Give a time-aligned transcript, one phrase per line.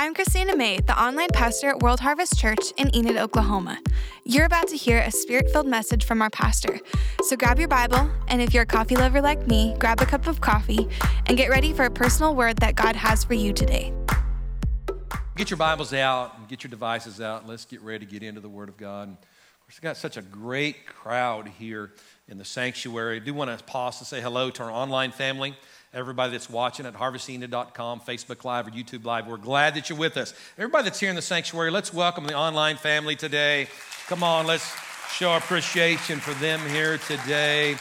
[0.00, 3.78] I'm Christina May, the online pastor at World Harvest Church in Enid, Oklahoma.
[4.24, 6.80] You're about to hear a spirit filled message from our pastor.
[7.24, 10.26] So grab your Bible, and if you're a coffee lover like me, grab a cup
[10.26, 10.88] of coffee
[11.26, 13.92] and get ready for a personal word that God has for you today.
[15.36, 17.42] Get your Bibles out and get your devices out.
[17.42, 19.10] And let's get ready to get into the Word of God.
[19.10, 19.18] Of
[19.66, 21.92] course, we've got such a great crowd here
[22.26, 23.16] in the sanctuary.
[23.16, 25.54] I do want to pause to say hello to our online family
[25.92, 29.26] everybody that's watching at harvestenid.com, Facebook Live, or YouTube Live.
[29.26, 30.34] We're glad that you're with us.
[30.56, 33.66] Everybody that's here in the sanctuary, let's welcome the online family today.
[34.06, 34.72] Come on, let's
[35.10, 37.76] show appreciation for them here today.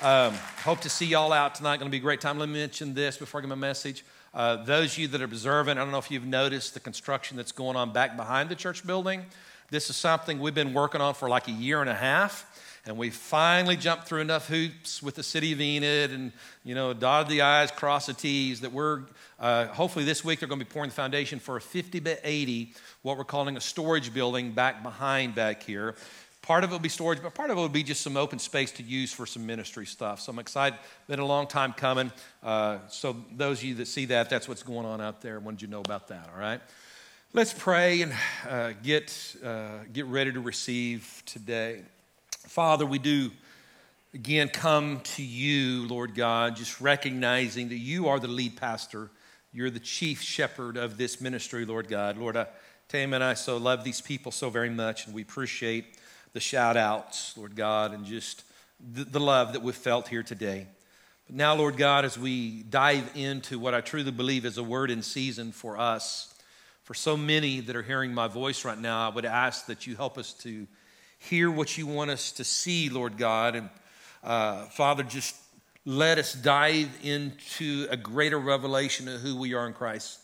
[0.00, 0.32] Um,
[0.64, 1.76] hope to see y'all out tonight.
[1.76, 2.38] Going to be a great time.
[2.38, 4.02] Let me mention this before I give my message.
[4.32, 7.36] Uh, those of you that are observant, I don't know if you've noticed the construction
[7.36, 9.26] that's going on back behind the church building.
[9.70, 12.48] This is something we've been working on for like a year and a half
[12.84, 16.32] and we finally jumped through enough hoops with the city of Enid and,
[16.64, 19.02] you know, dotted the I's, crossed the T's that we're,
[19.38, 22.18] uh, hopefully this week they're going to be pouring the foundation for a 50 by
[22.24, 22.72] 80,
[23.02, 25.94] what we're calling a storage building back behind back here.
[26.42, 28.40] Part of it will be storage, but part of it will be just some open
[28.40, 30.20] space to use for some ministry stuff.
[30.20, 30.76] So I'm excited.
[31.06, 32.10] Been a long time coming.
[32.42, 35.38] Uh, so those of you that see that, that's what's going on out there.
[35.38, 36.60] Wanted you to know about that, all right?
[37.32, 38.12] Let's pray and
[38.48, 41.82] uh, get, uh, get ready to receive today.
[42.48, 43.30] Father, we do
[44.14, 49.10] again come to you, Lord God, just recognizing that you are the lead pastor.
[49.52, 52.18] You're the chief shepherd of this ministry, Lord God.
[52.18, 52.46] Lord, I,
[52.88, 55.96] Tam and I so love these people so very much, and we appreciate
[56.32, 58.44] the shout outs, Lord God, and just
[58.80, 60.66] the, the love that we've felt here today.
[61.26, 64.90] But now, Lord God, as we dive into what I truly believe is a word
[64.90, 66.34] in season for us,
[66.82, 69.94] for so many that are hearing my voice right now, I would ask that you
[69.94, 70.66] help us to
[71.28, 73.54] hear what you want us to see, Lord God.
[73.54, 73.68] And
[74.24, 75.36] uh, Father, just
[75.84, 80.20] let us dive into a greater revelation of who we are in Christ,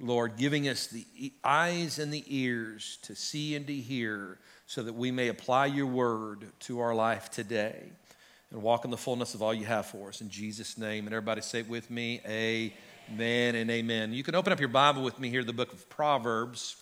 [0.00, 4.94] Lord, giving us the eyes and the ears to see and to hear so that
[4.94, 7.90] we may apply your word to our life today
[8.50, 10.20] and walk in the fullness of all you have for us.
[10.20, 11.06] In Jesus' name.
[11.06, 14.12] And everybody say it with me, Amen and amen.
[14.12, 16.76] You can open up your Bible with me here, the book of Proverbs,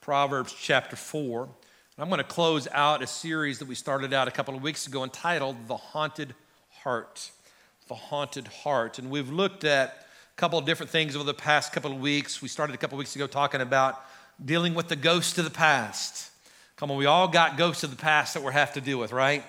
[0.00, 1.48] Proverbs chapter 4.
[1.96, 4.88] I'm going to close out a series that we started out a couple of weeks
[4.88, 6.34] ago entitled The Haunted
[6.82, 7.30] Heart.
[7.86, 8.98] The Haunted Heart.
[8.98, 12.42] And we've looked at a couple of different things over the past couple of weeks.
[12.42, 14.02] We started a couple of weeks ago talking about
[14.44, 16.32] dealing with the ghosts of the past.
[16.74, 19.12] Come on, we all got ghosts of the past that we have to deal with,
[19.12, 19.44] right?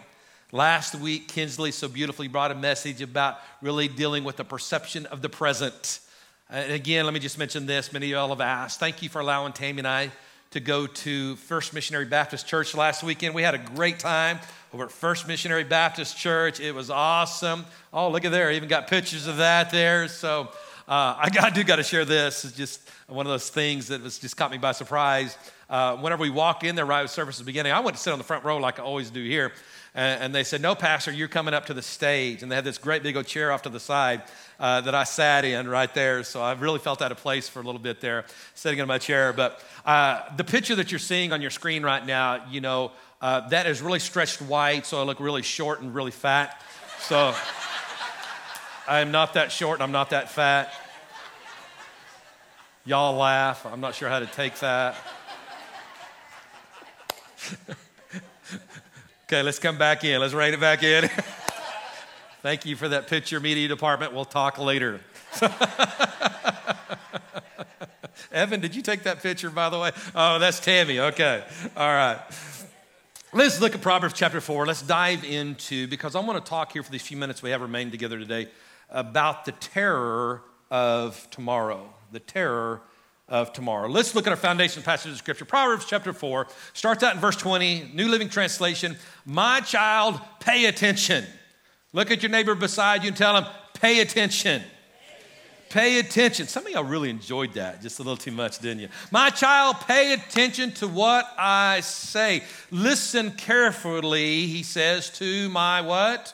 [0.51, 5.23] Last week, Kinsley so beautifully brought a message about really dealing with the perception of
[5.23, 5.99] the present.
[6.51, 7.91] And again, let me just mention this.
[7.91, 8.79] Many of y'all have asked.
[8.79, 10.11] Thank you for allowing Tammy and I
[10.55, 13.35] to go to First Missionary Baptist Church last weekend.
[13.35, 14.39] We had a great time
[14.73, 16.61] over at First Missionary Baptist Church.
[16.61, 17.65] It was awesome.
[17.91, 18.47] Oh, look at there.
[18.47, 20.07] I even got pictures of that there.
[20.07, 20.47] So
[20.87, 22.45] uh, I, got, I do got to share this.
[22.45, 25.37] It's just one of those things that was just caught me by surprise.
[25.69, 28.17] Uh, whenever we walk in there right as service beginning, I went to sit on
[28.17, 29.51] the front row like I always do here.
[29.95, 32.43] And, and they said, No, Pastor, you're coming up to the stage.
[32.43, 34.21] And they had this great big old chair off to the side
[34.59, 36.23] uh, that I sat in right there.
[36.23, 38.97] So I really felt out of place for a little bit there, sitting in my
[38.97, 39.33] chair.
[39.33, 42.91] But uh, the picture that you're seeing on your screen right now, you know,
[43.21, 46.61] uh, that is really stretched white, so I look really short and really fat.
[46.99, 47.33] So
[48.87, 50.73] I'm not that short and I'm not that fat.
[52.83, 53.65] Y'all laugh.
[53.65, 54.95] I'm not sure how to take that.
[59.25, 60.21] okay, let's come back in.
[60.21, 61.09] Let's write it back in.
[62.41, 64.13] Thank you for that picture, media department.
[64.13, 65.01] We'll talk later.
[68.31, 69.91] Evan, did you take that picture, by the way?
[70.13, 70.99] Oh, that's Tammy.
[70.99, 71.43] Okay.
[71.75, 72.19] All right.
[73.33, 74.67] Let's look at Proverbs chapter 4.
[74.67, 77.61] Let's dive into, because I want to talk here for these few minutes we have
[77.61, 78.47] remained together today
[78.91, 81.91] about the terror of tomorrow.
[82.11, 82.81] The terror
[83.27, 83.87] of tomorrow.
[83.87, 85.45] Let's look at our foundation passage of scripture.
[85.45, 88.97] Proverbs chapter 4 starts out in verse 20, New Living Translation.
[89.25, 91.25] My child, pay attention.
[91.91, 94.61] Look at your neighbor beside you and tell him, pay attention.
[95.69, 96.47] Pay attention.
[96.47, 98.89] Some of y'all really enjoyed that just a little too much, didn't you?
[99.11, 102.43] My child, pay attention to what I say.
[102.69, 106.33] Listen carefully, he says, to my what?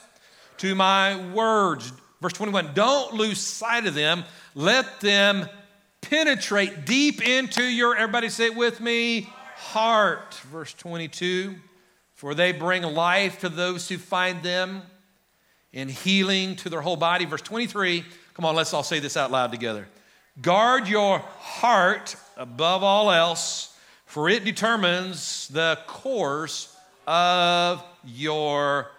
[0.57, 1.91] To my words.
[2.21, 4.25] Verse 21 Don't lose sight of them.
[4.53, 5.47] Let them
[6.11, 10.33] penetrate deep into your, everybody say it with me, heart.
[10.51, 11.55] Verse 22
[12.15, 14.81] For they bring life to those who find them
[15.73, 17.23] and healing to their whole body.
[17.23, 18.03] Verse 23,
[18.33, 19.87] come on, let's all say this out loud together.
[20.41, 23.73] Guard your heart above all else,
[24.05, 26.75] for it determines the course
[27.07, 28.91] of your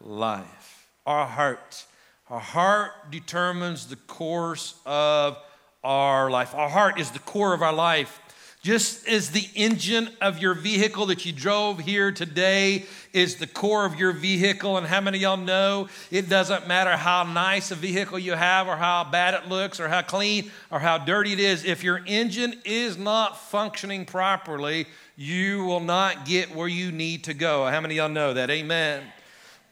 [0.00, 0.88] life.
[1.06, 1.84] Our heart.
[2.28, 5.38] Our heart determines the course of
[5.86, 6.54] our life.
[6.54, 8.20] Our heart is the core of our life.
[8.62, 13.86] Just as the engine of your vehicle that you drove here today is the core
[13.86, 17.76] of your vehicle, and how many of y'all know it doesn't matter how nice a
[17.76, 21.38] vehicle you have, or how bad it looks, or how clean, or how dirty it
[21.38, 27.22] is, if your engine is not functioning properly, you will not get where you need
[27.24, 27.66] to go.
[27.66, 28.50] How many of y'all know that?
[28.50, 29.04] Amen.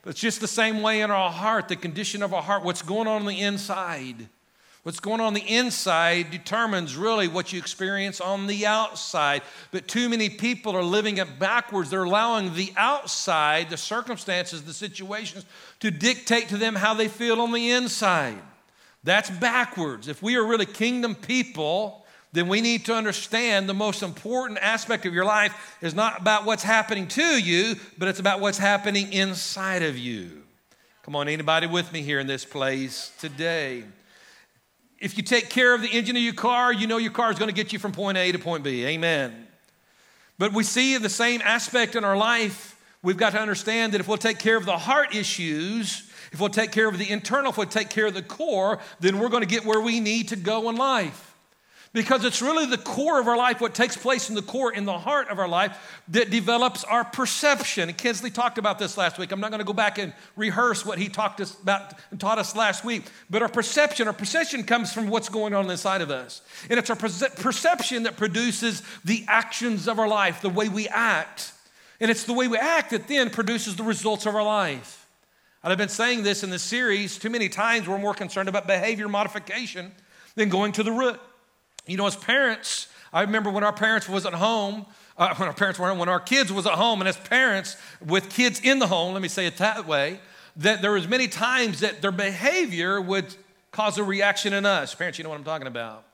[0.03, 2.83] But it's just the same way in our heart, the condition of our heart, what's
[2.83, 4.29] going on on the inside.
[4.85, 9.41] What's going on, the inside determines really what you experience on the outside.
[9.71, 11.89] But too many people are living it backwards.
[11.89, 15.47] They're allowing the outside, the circumstances, the situations,
[15.81, 18.37] to dictate to them how they feel on the inside.
[19.05, 20.07] That's backwards.
[20.07, 25.07] If we are really kingdom people, then we need to understand the most important aspect
[25.07, 29.15] of your life is not about what's happening to you, but it's about what's happening
[29.15, 30.43] inside of you.
[31.05, 33.85] Come on, anybody with me here in this place today?
[34.99, 37.39] If you take care of the engine of your car, you know your car is
[37.39, 38.85] going to get you from point A to point B.
[38.87, 39.47] Amen.
[40.39, 42.81] But we see the same aspect in our life.
[43.03, 46.49] We've got to understand that if we'll take care of the heart issues, if we'll
[46.49, 49.43] take care of the internal, if we'll take care of the core, then we're going
[49.43, 51.34] to get where we need to go in life
[51.95, 54.85] because it's really the core of our life, what takes place in the core, in
[54.85, 57.89] the heart of our life, that develops our perception.
[57.89, 59.31] And Kinsley talked about this last week.
[59.31, 62.39] I'm not going to go back and rehearse what he talked us about and taught
[62.39, 63.05] us last week.
[63.31, 66.43] But our perception, our perception comes from what's going on inside of us.
[66.69, 71.53] And it's our perception that produces the actions of our life, the way we act.
[72.01, 75.07] And it's the way we act that then produces the results of our life.
[75.63, 77.87] And I've been saying this in the series too many times.
[77.87, 79.93] We're more concerned about behavior modification
[80.35, 81.21] than going to the root.
[81.87, 84.87] You know, as parents, I remember when our parents was at home,
[85.17, 88.31] uh, when our parents were when our kids was at home, and as parents with
[88.31, 90.19] kids in the home, let me say it that way,
[90.57, 93.35] that there was many times that their behavior would
[93.71, 94.95] cause a reaction in us.
[94.95, 96.05] Parents, you know what I'm talking about.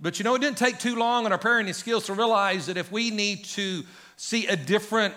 [0.00, 2.76] But you know, it didn't take too long in our parenting skills to realize that
[2.76, 3.82] if we need to
[4.16, 5.14] see a different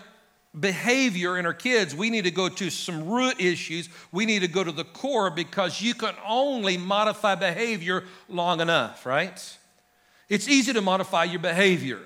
[0.58, 3.90] behavior in our kids, we need to go to some root issues.
[4.12, 9.06] We need to go to the core because you can only modify behavior long enough,
[9.06, 9.58] right?
[10.34, 12.00] It's easy to modify your behavior.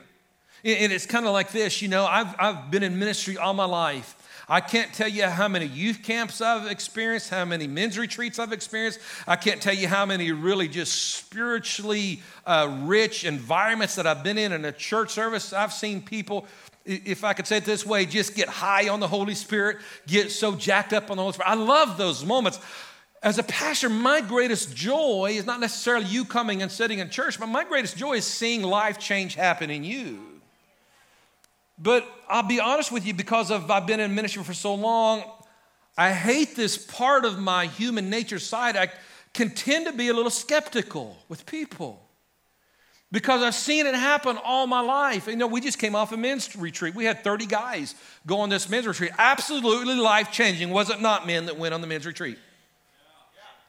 [0.62, 3.64] And it's kind of like this you know, I've, I've been in ministry all my
[3.64, 4.16] life.
[4.50, 8.52] I can't tell you how many youth camps I've experienced, how many men's retreats I've
[8.52, 9.00] experienced.
[9.28, 14.38] I can't tell you how many really just spiritually uh, rich environments that I've been
[14.38, 15.54] in in a church service.
[15.54, 16.48] I've seen people,
[16.84, 20.32] if I could say it this way, just get high on the Holy Spirit, get
[20.32, 21.50] so jacked up on the Holy Spirit.
[21.50, 22.60] I love those moments.
[23.24, 27.40] As a pastor, my greatest joy is not necessarily you coming and sitting in church,
[27.40, 30.20] but my greatest joy is seeing life change happen in you.
[31.80, 35.24] But I'll be honest with you, because of I've been in ministry for so long,
[35.98, 38.78] I hate this part of my human nature side.
[38.78, 38.90] I
[39.34, 42.00] can tend to be a little skeptical with people
[43.12, 45.28] because I've seen it happen all my life.
[45.28, 46.94] You know, we just came off a men's retreat.
[46.94, 49.12] We had 30 guys go on this men's retreat.
[49.18, 50.70] Absolutely life changing.
[50.70, 52.38] Was it not men that went on the men's retreat?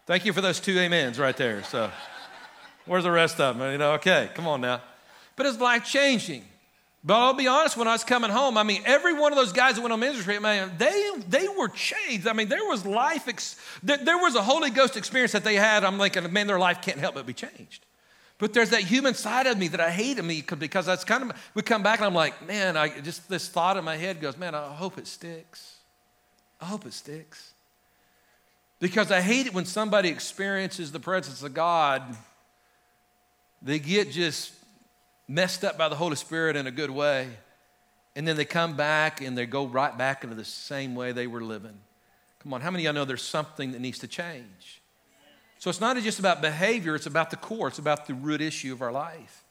[0.09, 1.63] Thank you for those two amens right there.
[1.65, 1.91] So,
[2.87, 3.71] where's the rest of them?
[3.71, 4.81] You know, okay, come on now.
[5.37, 6.47] But it's life changing.
[7.05, 9.53] But I'll be honest, when I was coming home, I mean, every one of those
[9.53, 12.27] guys that went on ministry, man, they, they were changed.
[12.27, 15.85] I mean, there was life, ex- there, was a Holy Ghost experience that they had.
[15.85, 17.85] I'm thinking, man, their life can't help but be changed.
[18.39, 21.51] But there's that human side of me that I hate me because that's kind of,
[21.53, 24.39] we come back and I'm like, man, I just, this thought in my head goes,
[24.39, 25.77] man, I hope it sticks.
[26.63, 27.53] I hope it sticks.
[28.81, 32.03] Because I hate it when somebody experiences the presence of God,
[33.61, 34.53] they get just
[35.27, 37.29] messed up by the Holy Spirit in a good way,
[38.15, 41.27] and then they come back and they go right back into the same way they
[41.27, 41.77] were living.
[42.41, 44.81] Come on, how many of y'all know there's something that needs to change?
[45.59, 48.73] So it's not just about behavior, it's about the core, it's about the root issue
[48.73, 49.45] of our life.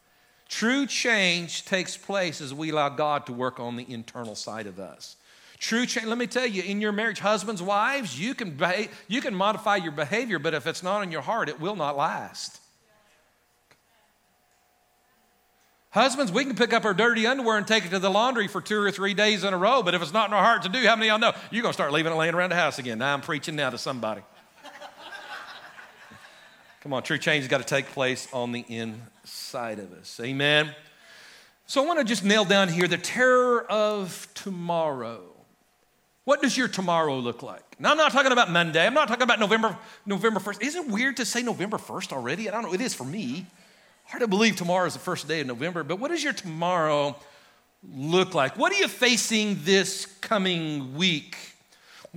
[0.48, 4.80] True change takes place as we allow God to work on the internal side of
[4.80, 5.18] us.
[5.60, 9.22] True change, let me tell you, in your marriage, husbands, wives, you can, behave, you
[9.22, 12.60] can modify your behavior, but if it's not in your heart, it will not last.
[15.90, 18.62] Husbands, we can pick up our dirty underwear and take it to the laundry for
[18.62, 20.70] two or three days in a row, but if it's not in our heart to
[20.70, 21.38] do, how many of y'all know?
[21.50, 23.00] You're going to start leaving it laying around the house again.
[23.00, 24.22] Now I'm preaching now to somebody.
[26.82, 30.20] Come on, true change has got to take place on the inside of us.
[30.22, 30.76] Amen.
[31.66, 35.37] So I want to just nail down here the terror of tomorrow.
[36.28, 37.80] What does your tomorrow look like?
[37.80, 38.86] Now, I'm not talking about Monday.
[38.86, 40.62] I'm not talking about November, November 1st.
[40.62, 42.50] Isn't it weird to say November 1st already?
[42.50, 42.74] I don't know.
[42.74, 43.46] It is for me.
[44.08, 47.16] Hard to believe tomorrow is the first day of November, but what does your tomorrow
[47.96, 48.58] look like?
[48.58, 51.38] What are you facing this coming week?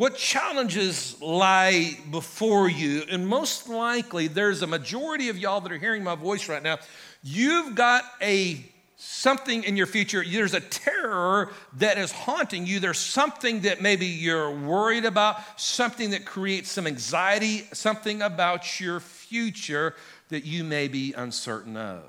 [0.01, 3.03] what challenges lie before you?
[3.11, 6.79] And most likely, there's a majority of y'all that are hearing my voice right now.
[7.23, 8.65] You've got a
[9.01, 10.23] something in your future.
[10.27, 12.81] There's a terror that is haunting you.
[12.81, 19.01] There's something that maybe you're worried about, something that creates some anxiety, something about your
[19.01, 19.95] future
[20.29, 22.03] that you may be uncertain of.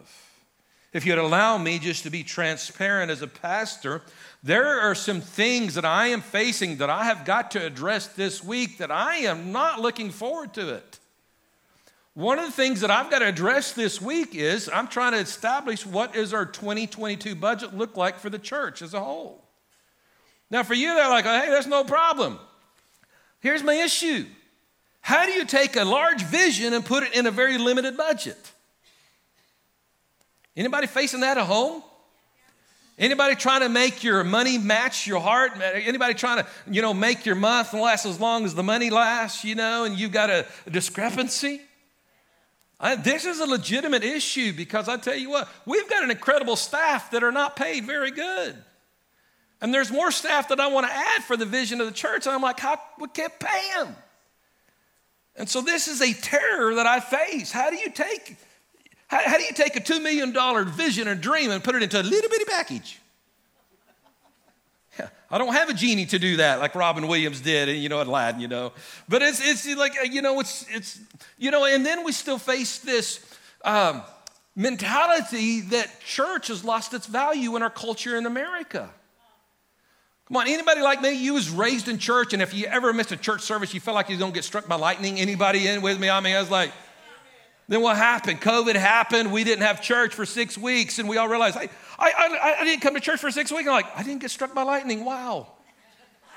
[0.91, 4.01] If you'd allow me just to be transparent as a pastor,
[4.43, 8.43] there are some things that I am facing that I have got to address this
[8.43, 10.99] week that I am not looking forward to it.
[12.13, 15.19] One of the things that I've got to address this week is I'm trying to
[15.19, 19.45] establish what is our 2022 budget look like for the church as a whole.
[20.49, 22.37] Now, for you, they're like, hey, that's no problem.
[23.39, 24.25] Here's my issue.
[24.99, 28.37] How do you take a large vision and put it in a very limited budget?
[30.55, 31.81] Anybody facing that at home?
[32.99, 35.53] Anybody trying to make your money match your heart?
[35.61, 39.45] Anybody trying to, you know, make your month last as long as the money lasts,
[39.45, 41.61] you know, and you've got a, a discrepancy?
[42.81, 46.55] I, this is a legitimate issue because I tell you what, we've got an incredible
[46.55, 48.55] staff that are not paid very good.
[49.61, 52.25] And there's more staff that I want to add for the vision of the church.
[52.25, 53.95] And I'm like, how we can't pay them?
[55.35, 57.51] And so this is a terror that I face.
[57.51, 58.35] How do you take,
[59.07, 60.33] how, how do you take a $2 million
[60.71, 63.00] vision and dream and put it into a little bitty package?
[65.31, 68.01] I don't have a genie to do that like Robin Williams did, and you know,
[68.01, 68.73] Aladdin, you know.
[69.07, 70.99] But it's, it's like, you know, it's, it's,
[71.37, 73.25] you know, and then we still face this
[73.63, 74.01] um,
[74.55, 78.89] mentality that church has lost its value in our culture in America.
[80.27, 83.11] Come on, anybody like me, you was raised in church, and if you ever missed
[83.11, 85.19] a church service, you felt like you're gonna get struck by lightning.
[85.19, 86.09] Anybody in with me?
[86.09, 86.71] I mean, I was like,
[87.71, 88.41] then what happened?
[88.41, 89.31] COVID happened.
[89.31, 92.81] We didn't have church for six weeks, and we all realized, I, I, I didn't
[92.81, 93.65] come to church for six weeks.
[93.65, 95.05] I'm like, I didn't get struck by lightning.
[95.05, 95.47] Wow.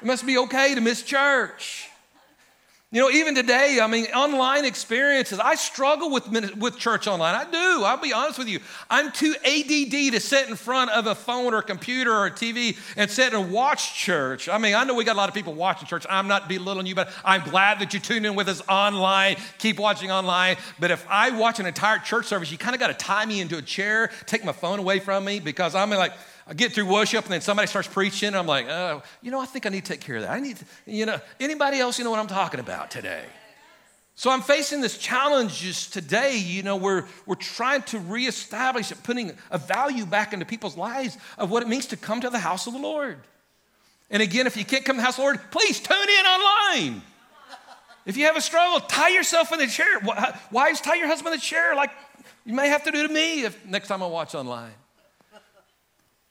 [0.01, 1.91] It must be okay to miss church.
[2.95, 7.35] You know, even today, I mean, online experiences, I struggle with, with church online.
[7.35, 7.83] I do.
[7.83, 8.61] I'll be honest with you.
[8.89, 12.31] I'm too ADD to sit in front of a phone or a computer or a
[12.31, 14.49] TV and sit and watch church.
[14.49, 16.07] I mean, I know we got a lot of people watching church.
[16.09, 19.39] I'm not belittling you, but I'm glad that you tune in with us online.
[19.59, 20.57] Keep watching online.
[20.79, 23.41] But if I watch an entire church service, you kind of got to tie me
[23.41, 26.13] into a chair, take my phone away from me because I'm like,
[26.47, 28.29] I get through worship and then somebody starts preaching.
[28.29, 30.31] And I'm like, oh, you know, I think I need to take care of that.
[30.31, 33.25] I need, to, you know, anybody else, you know what I'm talking about today?
[34.17, 36.37] So I'm facing this challenges today.
[36.37, 41.17] You know, we're, we're trying to reestablish it, putting a value back into people's lives
[41.37, 43.19] of what it means to come to the house of the Lord.
[44.11, 46.27] And again, if you can't come to the house of the Lord, please tune in
[46.27, 47.03] online.
[48.07, 50.01] If you have a struggle, tie yourself in the chair.
[50.53, 51.91] Wives, tie your husband in the chair like
[52.45, 54.75] you may have to do to me if next time I watch online.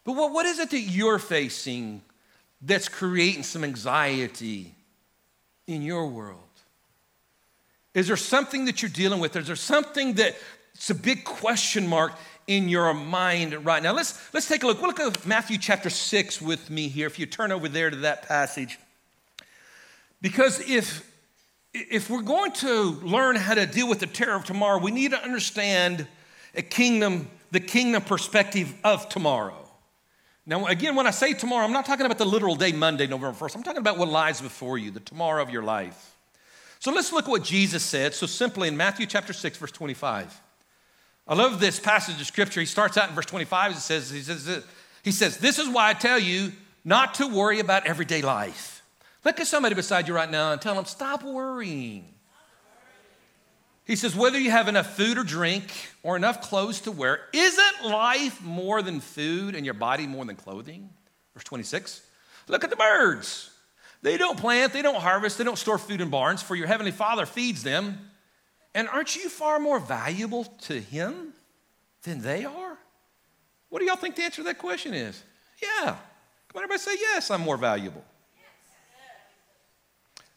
[0.03, 2.01] But what, what is it that you're facing
[2.61, 4.73] that's creating some anxiety
[5.67, 6.39] in your world?
[7.93, 9.35] Is there something that you're dealing with?
[9.35, 12.13] Is there something that's a big question mark
[12.47, 13.93] in your mind right now?
[13.93, 14.81] Let's, let's take a look.
[14.81, 17.07] We'll look at Matthew chapter 6 with me here.
[17.07, 18.79] If you turn over there to that passage.
[20.21, 21.09] Because if,
[21.73, 25.11] if we're going to learn how to deal with the terror of tomorrow, we need
[25.11, 26.07] to understand
[26.55, 29.62] a kingdom, the kingdom perspective of tomorrow.
[30.45, 33.37] Now, again, when I say tomorrow, I'm not talking about the literal day, Monday, November
[33.37, 33.55] 1st.
[33.55, 36.15] I'm talking about what lies before you, the tomorrow of your life.
[36.79, 40.41] So let's look at what Jesus said so simply in Matthew chapter 6, verse 25.
[41.25, 42.59] I love this passage of scripture.
[42.59, 43.71] He starts out in verse 25.
[43.71, 44.65] It says, he says,
[45.01, 46.51] he says, This is why I tell you
[46.83, 48.83] not to worry about everyday life.
[49.23, 52.13] Look at somebody beside you right now and tell them, Stop worrying.
[53.85, 55.63] He says, whether you have enough food or drink
[56.03, 60.37] or enough clothes to wear, isn't life more than food and your body more than
[60.37, 60.89] clothing?
[61.33, 62.01] Verse 26.
[62.47, 63.49] Look at the birds.
[64.01, 66.91] They don't plant, they don't harvest, they don't store food in barns, for your heavenly
[66.91, 68.09] Father feeds them.
[68.75, 71.33] And aren't you far more valuable to Him
[72.03, 72.77] than they are?
[73.69, 75.21] What do y'all think the answer to that question is?
[75.61, 75.85] Yeah.
[75.85, 78.03] Come on, everybody say, yes, I'm more valuable.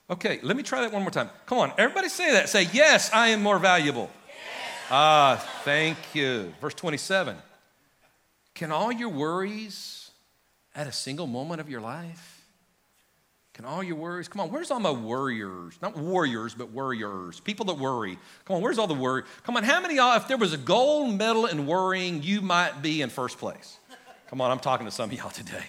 [0.09, 1.31] Okay, let me try that one more time.
[1.47, 2.49] Come on, everybody say that.
[2.49, 4.09] Say, Yes, I am more valuable.
[4.29, 4.37] Yes.
[4.91, 6.53] Ah, thank you.
[6.61, 7.37] Verse 27.
[8.55, 10.11] Can all your worries
[10.75, 12.37] at a single moment of your life?
[13.57, 15.79] Can all your worries, come on, where's all my worriers?
[15.81, 17.41] Not warriors, but worriers.
[17.41, 18.19] People that worry.
[18.45, 19.23] Come on, where's all the worry?
[19.45, 22.83] Come on, how many y'all, if there was a gold medal in worrying, you might
[22.83, 23.79] be in first place?
[24.29, 25.65] Come on, I'm talking to some of y'all today.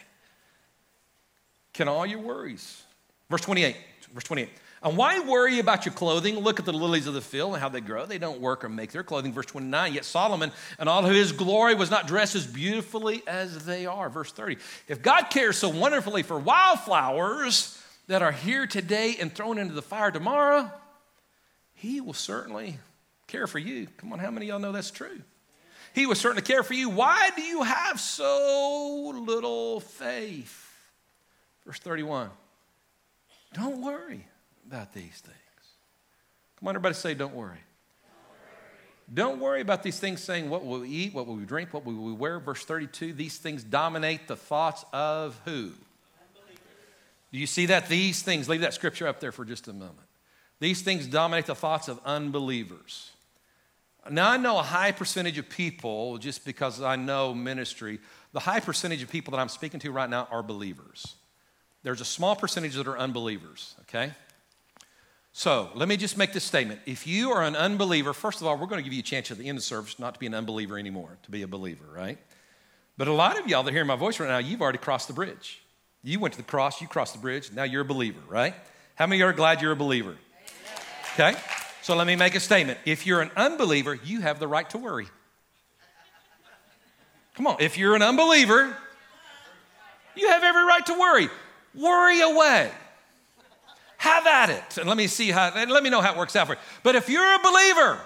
[1.71, 2.83] Can all your worries?
[3.29, 3.77] Verse 28.
[4.13, 4.49] Verse 28.
[4.83, 6.37] And why worry about your clothing?
[6.39, 8.05] Look at the lilies of the field and how they grow.
[8.05, 9.33] They don't work or make their clothing.
[9.33, 9.93] Verse 29.
[9.93, 14.09] Yet Solomon and all of his glory was not dressed as beautifully as they are.
[14.09, 14.57] Verse 30.
[14.87, 19.81] If God cares so wonderfully for wildflowers, that are here today and thrown into the
[19.81, 20.71] fire tomorrow,
[21.73, 22.79] He will certainly
[23.27, 23.87] care for you.
[23.97, 25.21] Come on, how many of y'all know that's true?
[25.93, 26.89] He will certainly care for you.
[26.89, 30.63] Why do you have so little faith?
[31.65, 32.29] Verse 31.
[33.53, 34.27] Don't worry
[34.67, 35.35] about these things.
[36.59, 37.59] Come on, everybody say, don't worry.
[39.13, 41.13] Don't worry about these things saying, What will we eat?
[41.13, 41.73] What will we drink?
[41.73, 42.39] What will we wear?
[42.39, 45.71] Verse 32 These things dominate the thoughts of who?
[47.31, 47.89] Do you see that?
[47.89, 50.07] These things, leave that scripture up there for just a moment.
[50.59, 53.11] These things dominate the thoughts of unbelievers.
[54.09, 57.99] Now, I know a high percentage of people, just because I know ministry,
[58.31, 61.15] the high percentage of people that I'm speaking to right now are believers.
[61.87, 64.11] There's a small percentage that are unbelievers, okay?
[65.31, 66.81] So let me just make this statement.
[66.85, 69.31] If you are an unbeliever, first of all, we're going to give you a chance
[69.31, 71.47] at the end of the service not to be an unbeliever anymore, to be a
[71.47, 72.17] believer, right?
[72.97, 75.13] But a lot of y'all that hear my voice right now, you've already crossed the
[75.13, 75.61] bridge.
[76.03, 78.53] You went to the cross, you crossed the bridge, now you're a believer, right?
[78.95, 80.17] How many are glad you're a believer?
[81.13, 81.35] Okay?
[81.83, 82.79] So let me make a statement.
[82.83, 85.07] If you're an unbeliever, you have the right to worry.
[87.35, 88.75] Come on, if you're an unbeliever,
[90.17, 91.29] you have every right to worry.
[91.77, 92.71] Worry away.
[93.97, 94.77] Have at it.
[94.77, 96.59] And let me see how, let me know how it works out for you.
[96.83, 97.99] But if you're a believer,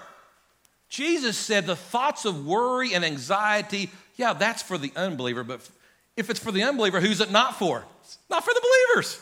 [0.88, 5.44] Jesus said the thoughts of worry and anxiety, yeah, that's for the unbeliever.
[5.44, 5.68] But
[6.16, 7.84] if it's for the unbeliever, who's it not for?
[8.02, 9.20] It's not for the believers.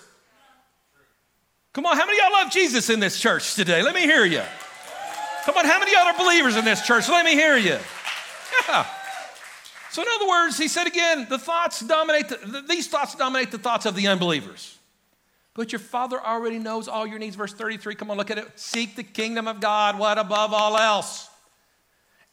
[1.72, 3.82] Come on, how many y'all love Jesus in this church today?
[3.82, 4.42] Let me hear you.
[5.44, 7.08] Come on, how many y'all are believers in this church?
[7.08, 7.78] Let me hear you.
[8.68, 8.86] Yeah.
[9.90, 13.58] So, in other words, he said again, the thoughts dominate, the, these thoughts dominate the
[13.58, 14.78] thoughts of the unbelievers.
[15.54, 17.34] But your Father already knows all your needs.
[17.34, 18.46] Verse 33, come on, look at it.
[18.58, 21.28] Seek the kingdom of God, what above all else?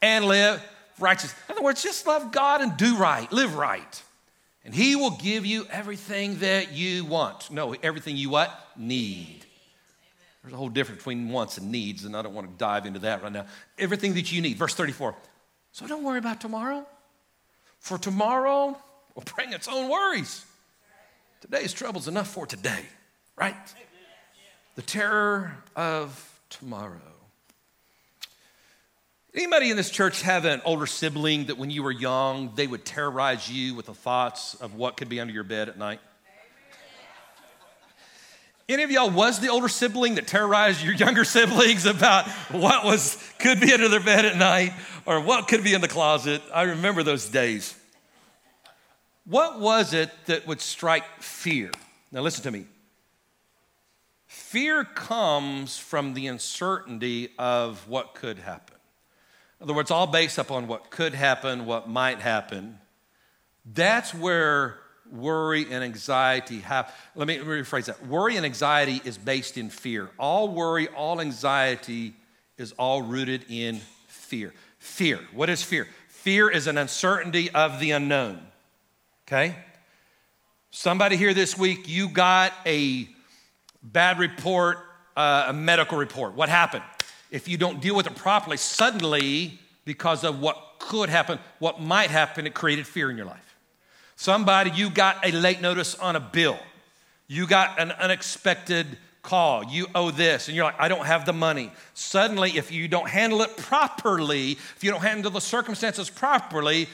[0.02, 0.64] And live
[1.00, 1.34] righteous.
[1.50, 4.04] In other words, just love God and do right, live right.
[4.64, 7.50] And He will give you everything that you want.
[7.50, 8.52] No, everything you what?
[8.76, 9.46] Need.
[10.44, 13.00] There's a whole difference between wants and needs, and I don't want to dive into
[13.00, 13.46] that right now.
[13.80, 14.58] Everything that you need.
[14.58, 15.16] Verse 34.
[15.72, 16.86] So don't worry about tomorrow,
[17.80, 18.78] for tomorrow
[19.16, 20.46] will bring its own worries.
[21.42, 22.86] Today's trouble's enough for today
[23.38, 23.56] right?
[24.76, 27.00] The terror of tomorrow.
[29.34, 32.86] Anybody in this church have an older sibling that when you were young, they would
[32.86, 36.00] terrorize you with the thoughts of what could be under your bed at night?
[38.70, 43.18] Any of y'all was the older sibling that terrorized your younger siblings about what was
[43.40, 44.74] could be under their bed at night
[45.06, 46.42] or what could be in the closet?
[46.54, 47.76] I remember those days.
[49.24, 51.72] What was it that would strike fear?
[52.12, 52.66] Now listen to me.
[54.26, 58.76] Fear comes from the uncertainty of what could happen.
[59.60, 62.80] In other words, all based upon what could happen, what might happen.
[63.66, 64.80] That's where
[65.12, 66.94] worry and anxiety have.
[67.16, 68.06] Let me rephrase that.
[68.08, 70.10] Worry and anxiety is based in fear.
[70.18, 72.14] All worry, all anxiety
[72.58, 74.54] is all rooted in fear.
[74.80, 75.20] Fear.
[75.34, 75.88] What is fear?
[76.08, 78.46] Fear is an uncertainty of the unknown.
[79.28, 79.56] Okay?
[80.72, 83.08] Somebody here this week, you got a
[83.82, 84.80] bad report,
[85.16, 86.36] uh, a medical report.
[86.36, 86.84] What happened?
[87.32, 92.10] If you don't deal with it properly, suddenly, because of what could happen, what might
[92.10, 93.47] happen, it created fear in your life.
[94.18, 96.60] Somebody, you got a late notice on a bill.
[97.28, 99.64] You got an unexpected call.
[99.64, 100.50] You owe this.
[100.50, 101.72] And you're like, I don't have the money.
[101.94, 106.90] Suddenly, if you don't handle it properly, if you don't handle the circumstances properly,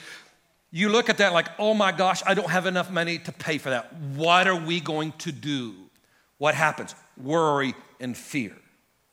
[0.70, 3.58] you look at that like, oh my gosh, I don't have enough money to pay
[3.58, 3.92] for that.
[4.14, 5.74] What are we going to do?
[6.38, 6.94] what happens?
[7.16, 8.52] Worry and fear.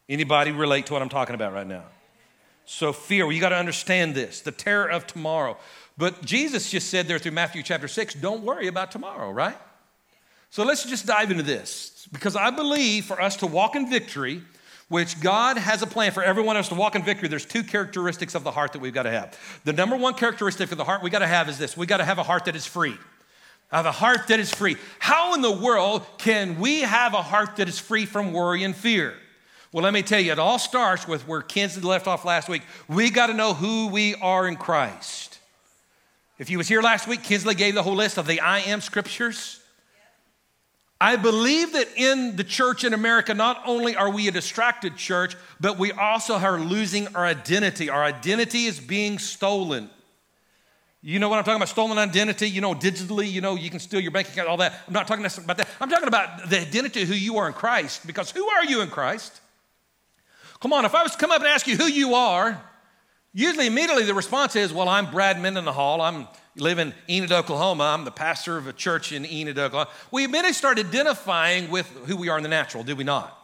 [0.10, 1.84] Anybody relate to what I'm talking about right now?
[2.66, 5.58] So, fear, well, you got to understand this the terror of tomorrow.
[6.02, 9.56] But Jesus just said there through Matthew chapter 6, don't worry about tomorrow, right?
[10.50, 14.42] So, let's just dive into this because I believe for us to walk in victory,
[14.90, 18.34] which God has a plan for everyone else to walk in victory, there's two characteristics
[18.34, 19.38] of the heart that we've got to have.
[19.64, 21.98] The number one characteristic of the heart we got to have is this we got
[21.98, 22.98] to have a heart that is free
[23.72, 24.78] have a heart that is free.
[24.98, 28.76] How in the world can we have a heart that is free from worry and
[28.76, 29.14] fear?
[29.72, 32.64] Well, let me tell you, it all starts with where Kinsley left off last week.
[32.90, 35.31] We got to know who we are in Christ.
[36.42, 38.82] If you was here last week, Kinsley gave the whole list of the I am
[38.82, 39.62] scriptures.
[41.00, 45.36] I believe that in the church in America, not only are we a distracted church,
[45.60, 47.92] but we also are losing our identity.
[47.92, 49.92] Our identity is being stolen.
[51.04, 51.70] You know what I'm talking about?
[51.70, 54.74] Stolen identity, you know, digitally, you know, you can steal your bank account, all that.
[54.88, 55.68] I'm not talking about that.
[55.80, 58.82] I'm talking about the identity of who you are in Christ, because who are you
[58.82, 59.42] in Christ?
[60.60, 62.60] Come on, if I was to come up and ask you who you are,
[63.34, 66.02] Usually, immediately the response is, Well, I'm Brad Mendenhall.
[66.02, 67.86] I'm live in Enid, Oklahoma.
[67.86, 69.90] I'm the pastor of a church in Enid, Oklahoma.
[70.12, 73.38] We immediately start identifying with who we are in the natural, did we not?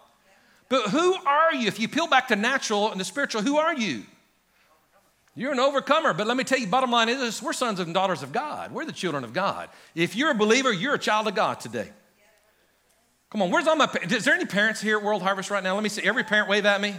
[0.67, 1.67] But who are you?
[1.67, 4.04] If you peel back to natural and the spiritual, who are you?
[5.36, 6.13] You're an overcomer.
[6.13, 8.73] But let me tell you, bottom line is this, we're sons and daughters of God.
[8.73, 9.69] We're the children of God.
[9.95, 11.89] If you're a believer, you're a child of God today.
[13.30, 15.76] Come on, where's all my Is there any parents here at World Harvest right now?
[15.76, 16.02] Let me see.
[16.02, 16.95] Every parent wave at me.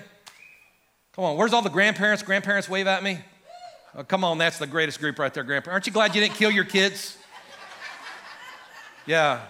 [1.19, 2.23] Come on, where's all the grandparents?
[2.23, 3.19] Grandparents wave at me.
[3.97, 5.75] Oh, come on, that's the greatest group right there, grandparents.
[5.75, 7.19] Aren't you glad you didn't kill your kids?
[9.05, 9.41] Yeah.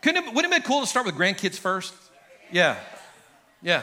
[0.00, 1.92] Couldn't it, wouldn't it be cool to start with grandkids first?
[2.50, 2.78] Yeah.
[3.60, 3.82] Yeah.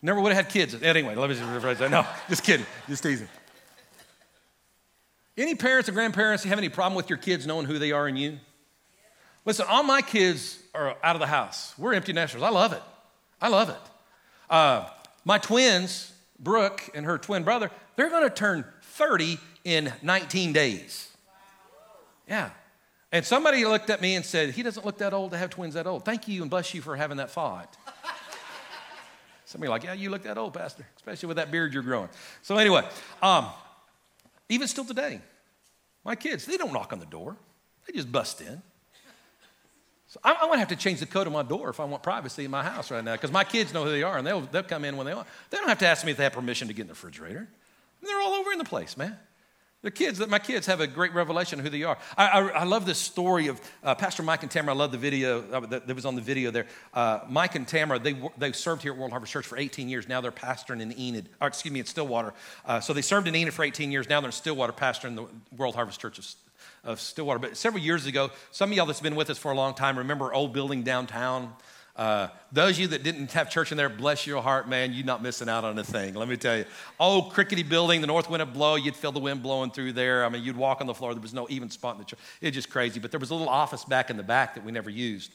[0.00, 0.80] Never would have had kids.
[0.80, 1.90] Anyway, let me just rephrase that.
[1.90, 2.64] No, just kidding.
[2.88, 3.26] Just teasing.
[5.36, 8.16] Any parents or grandparents have any problem with your kids knowing who they are and
[8.16, 8.38] you?
[9.44, 11.74] Listen, all my kids are out of the house.
[11.76, 12.42] We're empty nesters.
[12.42, 12.82] I love it.
[13.40, 13.80] I love it.
[14.48, 14.88] Uh,
[15.26, 21.10] my twins, Brooke and her twin brother, they're going to turn 30 in 19 days.
[22.28, 22.50] Yeah.
[23.10, 25.74] And somebody looked at me and said, He doesn't look that old to have twins
[25.74, 26.04] that old.
[26.04, 27.76] Thank you and bless you for having that thought.
[29.46, 32.08] Somebody like, Yeah, you look that old, Pastor, especially with that beard you're growing.
[32.42, 32.88] So, anyway,
[33.20, 33.46] um,
[34.48, 35.20] even still today,
[36.04, 37.36] my kids, they don't knock on the door,
[37.86, 38.62] they just bust in.
[40.16, 41.84] So I'm, I'm going to have to change the code of my door if I
[41.84, 44.26] want privacy in my house right now because my kids know who they are and
[44.26, 45.26] they'll, they'll come in when they want.
[45.50, 47.46] They don't have to ask me if they have permission to get in the refrigerator.
[48.02, 49.18] They're all over in the place, man.
[49.82, 51.98] The kids, my kids have a great revelation of who they are.
[52.16, 54.74] I, I, I love this story of uh, Pastor Mike and Tamara.
[54.74, 56.66] I love the video uh, that, was on the video there.
[56.94, 60.08] Uh, Mike and Tamara, they, they served here at World Harvest Church for 18 years.
[60.08, 62.32] Now they're pastoring in Enid, excuse me, in Stillwater.
[62.64, 64.08] Uh, so they served in Enid for 18 years.
[64.08, 66.18] Now they're in Stillwater, pastoring the World Harvest Church
[66.86, 67.38] of, Stillwater.
[67.38, 69.98] But several years ago, some of y'all that's been with us for a long time
[69.98, 71.52] remember old building downtown.
[71.96, 75.06] Uh, those of you that didn't have church in there, bless your heart, man, you're
[75.06, 76.14] not missing out on a thing.
[76.14, 76.66] Let me tell you.
[77.00, 80.24] Old crickety building, the north wind would blow, you'd feel the wind blowing through there.
[80.24, 82.18] I mean, you'd walk on the floor, there was no even spot in the church.
[82.42, 83.00] It's just crazy.
[83.00, 85.32] But there was a little office back in the back that we never used.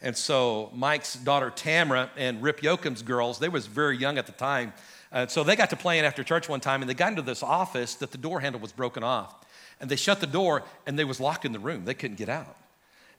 [0.00, 4.32] And so Mike's daughter Tamara and Rip Yoakum's girls, they was very young at the
[4.32, 4.72] time.
[5.10, 7.42] Uh, so they got to playing after church one time, and they got into this
[7.42, 9.43] office that the door handle was broken off.
[9.80, 11.84] And they shut the door, and they was locked in the room.
[11.84, 12.56] They couldn't get out.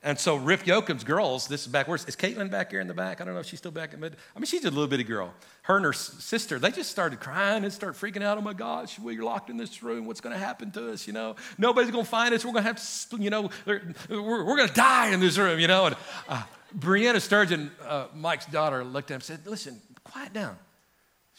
[0.05, 2.93] And so Rip Yoakum's girls, this is back, where's, is Caitlin back here in the
[2.93, 3.21] back?
[3.21, 4.15] I don't know if she's still back in mid.
[4.35, 5.33] I mean, she's a little bitty girl.
[5.63, 8.37] Her and her sister, they just started crying and started freaking out.
[8.37, 10.05] Oh my gosh, we're locked in this room.
[10.05, 11.07] What's going to happen to us?
[11.07, 12.45] You know, nobody's going to find us.
[12.45, 15.59] We're going to have to, you know, we're, we're going to die in this room,
[15.59, 15.87] you know.
[15.87, 15.95] And
[16.29, 16.43] uh,
[16.77, 20.55] Brianna Sturgeon, uh, Mike's daughter, looked at him and said, listen, quiet down.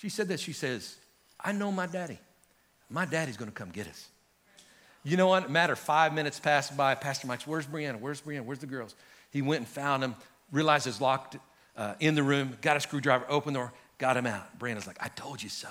[0.01, 0.41] She said that.
[0.41, 0.97] She says,
[1.41, 2.19] I know my daddy.
[2.91, 4.09] My daddy's going to come get us.
[5.07, 5.49] You know what?
[5.49, 6.97] Matter five minutes passed by.
[6.97, 8.01] Pastor Mike's, where's Brianna?
[8.01, 8.45] Where's Brianna?
[8.45, 8.97] Where's the girls?
[9.31, 10.17] He went and found them,
[10.51, 11.37] realized it's locked
[11.77, 14.59] uh, in the room, got a screwdriver, opened the door, got him out.
[14.59, 15.69] Brianna's like, I told you so.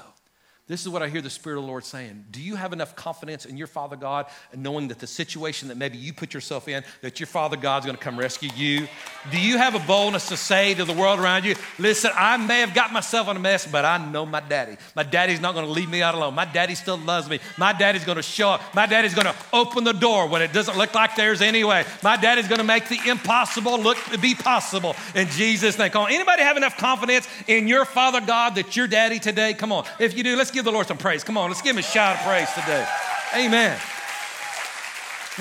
[0.67, 2.25] This is what I hear the Spirit of the Lord saying.
[2.31, 4.25] Do you have enough confidence in your Father God
[4.55, 7.95] knowing that the situation that maybe you put yourself in, that your Father God's going
[7.95, 8.87] to come rescue you?
[9.29, 12.61] Do you have a boldness to say to the world around you, listen, I may
[12.61, 14.77] have got myself in a mess, but I know my daddy.
[14.95, 16.33] My daddy's not going to leave me out alone.
[16.33, 17.39] My daddy still loves me.
[17.59, 18.73] My daddy's going to show up.
[18.73, 21.85] My daddy's going to open the door when it doesn't look like there's any way.
[22.01, 25.91] My daddy's going to make the impossible look to be possible in Jesus' name.
[25.91, 26.11] Come on.
[26.11, 29.53] Anybody have enough confidence in your Father God that your daddy today?
[29.53, 29.85] Come on.
[29.99, 31.23] If you do, let's give the Lord some praise.
[31.23, 32.87] Come on, let's give him a shout of praise today.
[33.35, 33.77] Amen.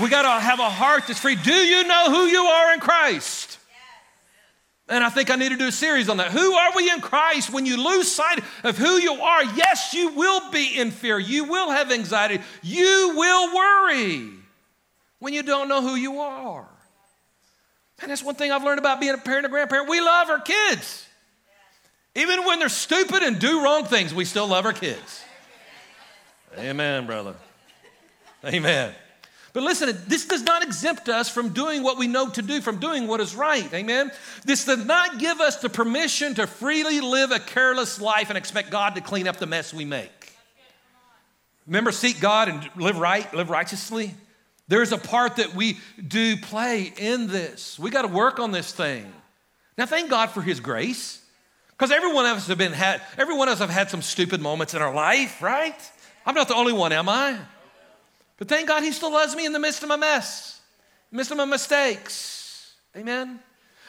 [0.02, 1.36] We got to have a heart that's free.
[1.36, 3.58] Do you know who you are in Christ?
[4.88, 6.30] And I think I need to do a series on that.
[6.30, 7.50] Who are we in Christ?
[7.50, 11.18] When you lose sight of who you are, yes, you will be in fear.
[11.18, 12.40] You will have anxiety.
[12.62, 14.30] You will worry
[15.20, 16.68] when you don't know who you are.
[18.02, 19.88] And that's one thing I've learned about being a parent and grandparent.
[19.88, 21.06] We love our kids.
[22.14, 25.24] Even when they're stupid and do wrong things, we still love our kids.
[26.56, 27.34] Amen, brother.
[28.44, 28.94] Amen.
[29.52, 32.78] But listen, this does not exempt us from doing what we know to do, from
[32.78, 33.72] doing what is right.
[33.72, 34.10] Amen.
[34.44, 38.70] This does not give us the permission to freely live a careless life and expect
[38.70, 40.32] God to clean up the mess we make.
[41.66, 44.14] Remember, seek God and live right, live righteously.
[44.66, 47.78] There's a part that we do play in this.
[47.78, 49.10] We got to work on this thing.
[49.78, 51.23] Now, thank God for His grace.
[51.76, 54.00] Because every one of us have been had, every one of us have had some
[54.00, 55.74] stupid moments in our life, right?
[56.24, 57.38] I'm not the only one, am I?
[58.36, 60.60] But thank God he still loves me in the midst of my mess,
[61.10, 62.74] in the midst of my mistakes.
[62.96, 63.40] Amen.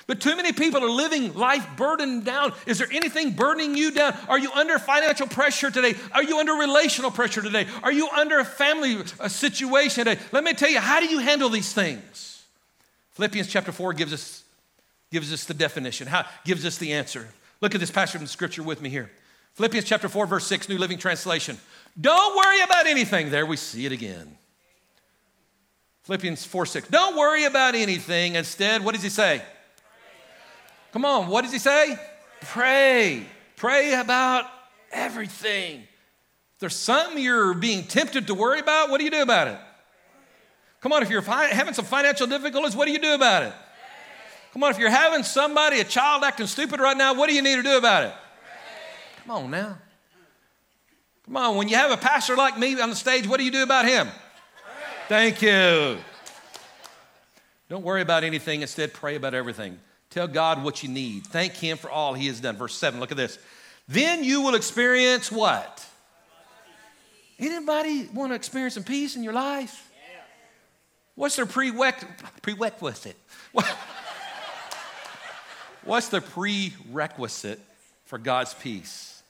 [0.08, 2.54] But too many people are living life burdened down.
[2.68, 4.16] Is there anything burdening you down?
[4.28, 5.96] Are you under financial pressure today?
[6.12, 7.66] Are you under relational pressure today?
[7.82, 10.22] Are you under a family situation today?
[10.32, 12.44] Let me tell you, how do you handle these things?
[13.14, 14.44] Philippians chapter 4 gives us,
[15.12, 17.28] gives us the definition, how, gives us the answer.
[17.62, 19.10] Look at this passage in scripture with me here.
[19.54, 21.58] Philippians chapter 4, verse 6, New Living Translation.
[22.00, 23.30] Don't worry about anything.
[23.30, 24.38] There we see it again.
[26.04, 26.88] Philippians 4, 6.
[26.90, 28.36] Don't worry about anything.
[28.36, 29.42] Instead, what does he say?
[30.92, 31.98] Come on, what does he say?
[32.42, 33.26] Pray.
[33.56, 34.46] Pray about
[34.92, 35.82] everything.
[35.82, 39.58] If there's something you're being tempted to worry about, what do you do about it?
[40.82, 43.54] Come on, if you're fi- having some financial difficulties, what do you do about it?
[44.56, 47.42] Come on, if you're having somebody, a child acting stupid right now, what do you
[47.42, 48.14] need to do about it?
[49.18, 49.78] Come on now.
[51.26, 53.52] Come on, when you have a pastor like me on the stage, what do you
[53.52, 54.08] do about him?
[55.10, 55.98] Thank you.
[57.68, 59.78] Don't worry about anything, instead, pray about everything.
[60.10, 61.28] Tell God what you need.
[61.28, 62.56] Thank Him for all He has done.
[62.56, 63.38] Verse 7, look at this.
[63.90, 65.86] Then you will experience what?
[67.38, 69.92] Anybody want to experience some peace in your life?
[71.16, 73.18] What's their prerequisite?
[75.86, 77.60] What's the prerequisite
[78.06, 79.22] for God's peace?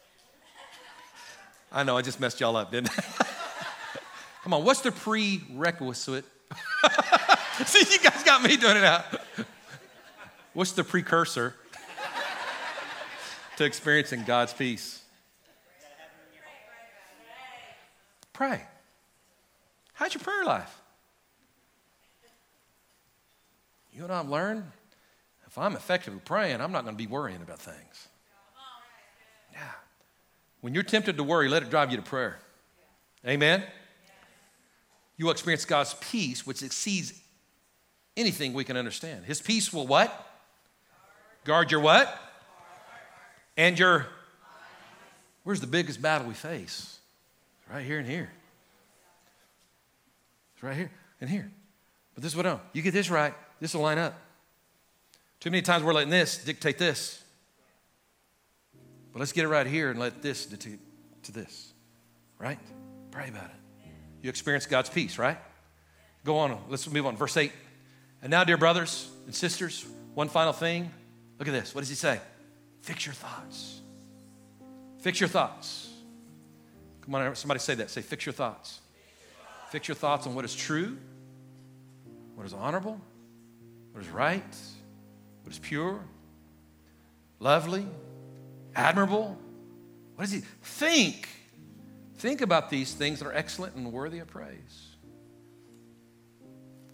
[1.72, 3.04] I know I just messed y'all up, didn't I?
[4.44, 6.24] Come on, what's the prerequisite?
[7.66, 9.04] See, you guys got me doing it now.
[10.54, 11.54] What's the precursor
[13.58, 15.02] to experiencing God's peace?
[18.32, 18.62] Pray.
[19.94, 20.82] How's your prayer life?
[23.92, 24.64] You know what I've learned?
[25.56, 28.10] If I'm effective at praying, I'm not going to be worrying about things.
[29.54, 29.62] Yeah.
[30.60, 32.40] When you're tempted to worry, let it drive you to prayer.
[33.26, 33.64] Amen?
[35.16, 37.14] You will experience God's peace, which exceeds
[38.18, 39.24] anything we can understand.
[39.24, 40.28] His peace will what?
[41.46, 42.14] Guard your what?
[43.56, 44.08] And your.
[45.46, 47.00] Where's the biggest battle we face?
[47.62, 48.30] It's right here and here.
[50.54, 50.92] It's right here
[51.22, 51.50] and here.
[52.14, 52.62] But this is what I know.
[52.74, 54.20] You get this right, this will line up.
[55.40, 57.24] Too many times we're letting this dictate this.
[59.14, 60.80] But let's get it right here and let this dictate
[61.24, 61.72] to this.
[62.40, 62.60] Right?
[63.12, 63.92] Pray about it.
[64.22, 65.38] You experience God's peace, right?
[66.24, 66.58] Go on.
[66.70, 67.16] Let's move on.
[67.16, 67.52] Verse 8.
[68.22, 70.92] And now, dear brothers and sisters, one final thing.
[71.38, 71.76] Look at this.
[71.76, 72.20] What does he say?
[72.82, 73.82] Fix your thoughts.
[75.00, 75.90] Fix your thoughts.
[77.02, 77.92] Come on, somebody say that.
[77.92, 78.80] Say, fix your thoughts.
[79.70, 80.98] Fix your thoughts on what is true,
[82.36, 83.00] what is honorable,
[83.92, 84.44] what is right,
[85.46, 86.00] what is pure,
[87.40, 87.86] lovely,
[88.76, 89.38] admirable.
[90.16, 91.30] What does he think?
[92.18, 94.96] Think about these things that are excellent and worthy of praise.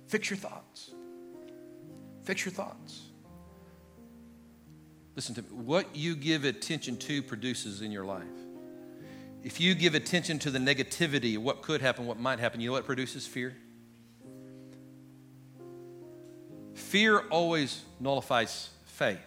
[0.07, 0.91] Fix your thoughts.
[2.23, 3.03] Fix your thoughts.
[5.15, 5.47] Listen to me.
[5.51, 8.25] What you give attention to produces in your life.
[9.43, 12.73] If you give attention to the negativity what could happen, what might happen, you know
[12.73, 13.55] what produces fear?
[16.81, 19.19] Fear always nullifies faith.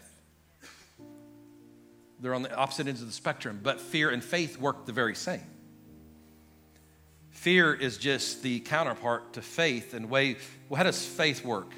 [2.20, 5.14] They're on the opposite ends of the spectrum, but fear and faith work the very
[5.14, 5.42] same.
[7.30, 10.36] Fear is just the counterpart to faith and way.
[10.68, 11.72] Well, how does faith work?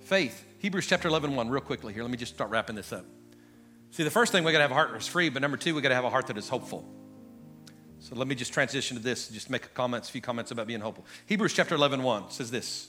[0.00, 2.02] Faith, Hebrews chapter 11, 1, real quickly here.
[2.02, 3.04] Let me just start wrapping this up.
[3.90, 5.74] See, the first thing we got to have a heart that's free, but number two,
[5.74, 6.84] we got to have a heart that is hopeful.
[7.98, 10.66] So let me just transition to this, just make a comments, a few comments about
[10.66, 11.06] being hopeful.
[11.26, 12.88] Hebrews chapter 11, 1 says this.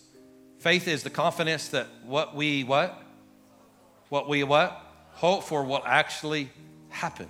[0.60, 3.02] Faith is the confidence that what we what?
[4.10, 4.82] What we what?
[5.12, 6.50] Hope for will actually
[6.90, 7.28] happen.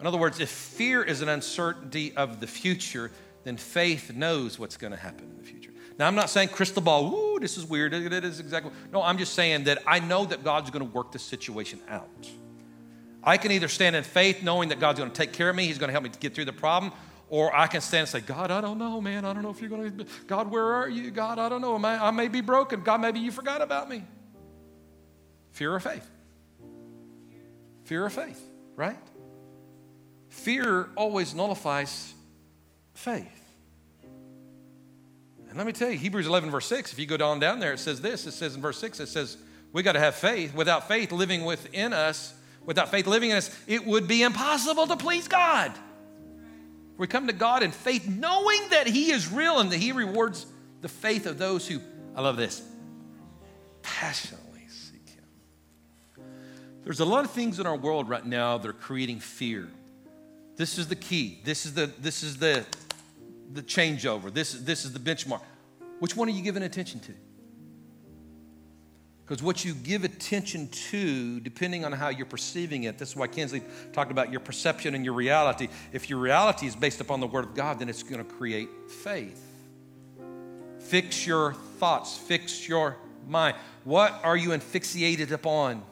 [0.00, 3.10] In other words, if fear is an uncertainty of the future,
[3.44, 5.70] then faith knows what's going to happen in the future.
[5.98, 7.92] Now, I'm not saying crystal ball, ooh, this is weird.
[7.92, 8.72] It is exactly.
[8.90, 12.08] No, I'm just saying that I know that God's going to work this situation out.
[13.22, 15.66] I can either stand in faith knowing that God's going to take care of me,
[15.66, 16.92] He's going to help me to get through the problem,
[17.30, 19.24] or I can stand and say, God, I don't know, man.
[19.24, 21.12] I don't know if you're going to, God, where are you?
[21.12, 21.76] God, I don't know.
[21.76, 22.82] I, may be broken.
[22.82, 24.02] God, maybe you forgot about me.
[25.52, 26.10] Fear of faith?
[27.84, 28.98] Fear of faith, right?
[30.28, 32.12] Fear always nullifies
[32.94, 33.26] faith.
[35.48, 37.72] And let me tell you, Hebrews 11, verse 6, if you go down down there,
[37.72, 38.26] it says this.
[38.26, 39.36] It says in verse 6, it says,
[39.72, 40.52] we got to have faith.
[40.54, 42.34] Without faith living within us,
[42.66, 45.72] without faith living in us, it would be impossible to please God.
[47.00, 50.44] We come to God in faith, knowing that He is real and that He rewards
[50.82, 51.80] the faith of those who,
[52.14, 52.60] I love this,
[53.80, 55.24] passionately seek Him.
[56.84, 59.66] There's a lot of things in our world right now that are creating fear.
[60.56, 61.40] This is the key.
[61.42, 62.66] This is the, this is the,
[63.54, 64.30] the changeover.
[64.30, 65.40] This, this is the benchmark.
[66.00, 67.12] Which one are you giving attention to?
[69.30, 73.28] Because what you give attention to, depending on how you're perceiving it, this is why
[73.28, 73.62] Kinsley
[73.92, 75.68] talked about your perception and your reality.
[75.92, 78.68] If your reality is based upon the Word of God, then it's going to create
[78.88, 79.40] faith.
[80.80, 82.96] Fix your thoughts, fix your
[83.28, 83.54] mind.
[83.84, 85.84] What are you asphyxiated upon?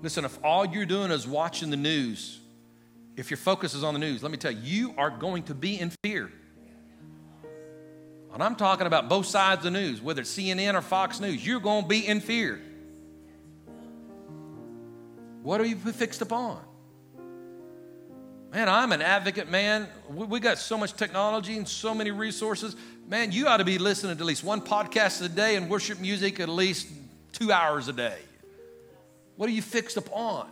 [0.00, 2.40] Listen, if all you're doing is watching the news,
[3.14, 5.54] if your focus is on the news, let me tell you, you are going to
[5.54, 6.32] be in fear.
[8.34, 11.46] And I'm talking about both sides of the news, whether it's CNN or Fox News,
[11.46, 12.60] you're going to be in fear.
[15.42, 16.60] What are you fixed upon?
[18.52, 19.86] Man, I'm an advocate, man.
[20.08, 22.74] We got so much technology and so many resources.
[23.08, 26.00] Man, you ought to be listening to at least one podcast a day and worship
[26.00, 26.88] music at least
[27.32, 28.18] two hours a day.
[29.36, 30.48] What are you fixed upon?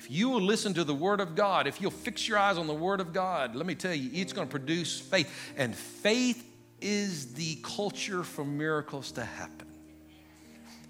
[0.00, 2.66] If you will listen to the Word of God, if you'll fix your eyes on
[2.66, 5.30] the Word of God, let me tell you, it's going to produce faith.
[5.58, 6.42] And faith
[6.80, 9.66] is the culture for miracles to happen.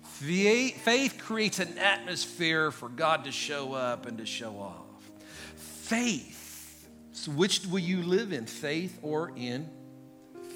[0.04, 5.10] Faith creates an atmosphere for God to show up and to show off.
[5.56, 6.88] Faith.
[7.10, 9.68] So, which will you live in, faith or in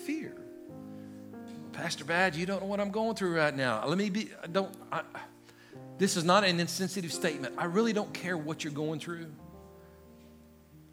[0.06, 0.36] fear?
[1.72, 3.84] Pastor Bad, you don't know what I'm going through right now.
[3.84, 4.72] Let me be, I don't,
[5.98, 7.54] this is not an insensitive statement.
[7.56, 9.26] I really don't care what you're going through.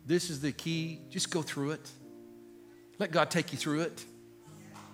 [0.05, 1.01] This is the key.
[1.09, 1.89] Just go through it.
[2.99, 4.05] Let God take you through it.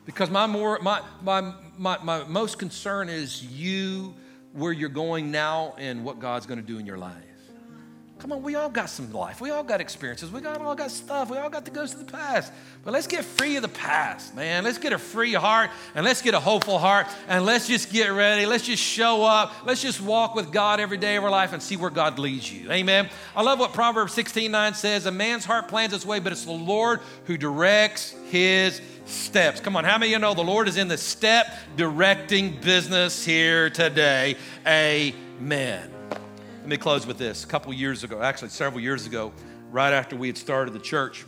[0.05, 4.15] Because my more my my my, my most concern is you
[4.53, 7.26] where you're going now and what God's going to do in your life.
[8.19, 9.41] Come on, we all got some life.
[9.41, 10.31] We all got experiences.
[10.31, 11.29] We got all got stuff.
[11.29, 12.51] We all got to go to the past.
[12.83, 14.63] But let's get free of the past, man.
[14.63, 18.07] Let's get a free heart and let's get a hopeful heart and let's just get
[18.07, 18.47] ready.
[18.47, 19.53] Let's just show up.
[19.65, 22.51] Let's just walk with God every day of our life and see where God leads
[22.51, 22.71] you.
[22.71, 23.07] Amen.
[23.35, 26.45] I love what Proverbs 16 9 says A man's heart plans its way, but it's
[26.45, 29.59] the Lord who directs his steps.
[29.59, 33.23] Come on, how many of you know the Lord is in the step directing business
[33.23, 34.37] here today?
[34.65, 35.96] Amen.
[36.67, 37.45] Let me close with this.
[37.45, 39.31] A couple years ago, actually several years ago,
[39.71, 41.25] right after we had started the church,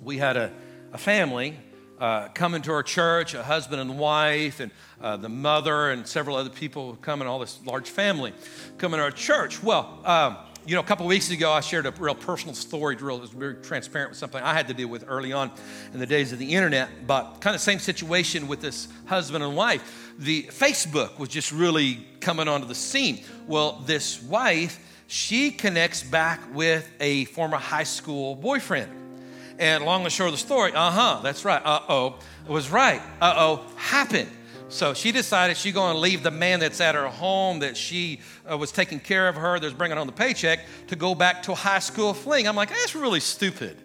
[0.00, 0.50] we had a,
[0.94, 1.54] a family
[2.00, 4.72] uh, come into our church, a husband and wife, and
[5.02, 8.32] uh, the mother, and several other people coming, all this large family
[8.78, 9.62] coming to our church.
[9.62, 13.18] Well, um, you know, a couple weeks ago, I shared a real personal story, real,
[13.20, 15.50] was very transparent with something I had to deal with early on
[15.92, 19.54] in the days of the internet, but kind of same situation with this husband and
[19.54, 20.14] wife.
[20.18, 23.22] The Facebook was just really coming onto the scene.
[23.46, 28.90] Well, this wife, she connects back with a former high school boyfriend.
[29.58, 32.70] And long and short of the story, uh huh, that's right, uh oh, it was
[32.70, 34.30] right, uh oh, happened.
[34.74, 38.18] So she decided she's going to leave the man that's at her home that she
[38.50, 40.58] uh, was taking care of her, that's bringing home the paycheck,
[40.88, 42.48] to go back to a high school fling.
[42.48, 43.76] I'm like, that's really stupid.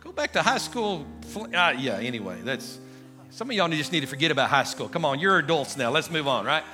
[0.00, 1.54] go back to high school fling.
[1.54, 2.78] Uh, yeah, anyway, that's
[3.28, 4.88] some of y'all just need to forget about high school.
[4.88, 5.90] Come on, you're adults now.
[5.90, 6.64] Let's move on, right?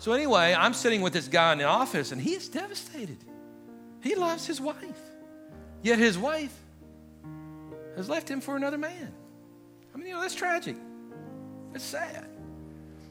[0.00, 3.18] So, anyway, I'm sitting with this guy in the office and he is devastated.
[4.00, 4.98] He loves his wife,
[5.80, 6.56] yet his wife
[7.94, 9.14] has left him for another man.
[9.94, 10.76] I mean, you know, that's tragic.
[11.74, 12.28] It's sad.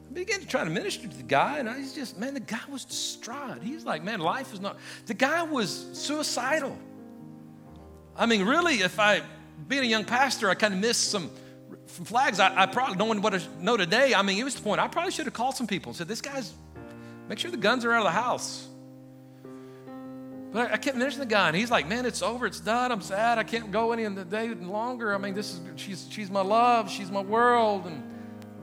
[0.10, 2.40] I began to try to minister to the guy, and I was just, man, the
[2.40, 3.62] guy was distraught.
[3.62, 6.78] He's like, man, life is not, the guy was suicidal.
[8.16, 9.22] I mean, really, if I,
[9.68, 11.30] being a young pastor, I kind of missed some,
[11.88, 12.40] some flags.
[12.40, 14.88] I, I probably, knowing what I know today, I mean, it was the point, I
[14.88, 16.54] probably should have called some people and said, this guy's,
[17.28, 18.68] make sure the guns are out of the house.
[20.58, 22.48] But I kept mentioning the guy, and he's like, "Man, it's over.
[22.48, 22.92] It's done.
[22.92, 23.38] I'm sad.
[23.38, 25.14] I can't go any the day longer.
[25.14, 26.90] I mean, this is she's she's my love.
[26.90, 28.02] She's my world." And